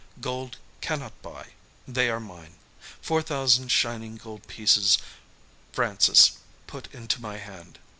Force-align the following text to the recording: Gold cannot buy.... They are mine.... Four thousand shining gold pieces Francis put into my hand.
Gold 0.19 0.57
cannot 0.81 1.13
buy.... 1.21 1.51
They 1.87 2.09
are 2.09 2.19
mine.... 2.19 2.55
Four 3.03 3.21
thousand 3.21 3.67
shining 3.71 4.17
gold 4.17 4.47
pieces 4.47 4.97
Francis 5.73 6.39
put 6.65 6.91
into 6.91 7.21
my 7.21 7.37
hand. 7.37 7.77